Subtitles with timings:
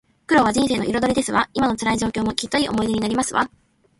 [0.25, 1.47] 苦労は人生の彩りですわ。
[1.53, 3.47] 今の辛い状況も、きっといい思い出になりますわ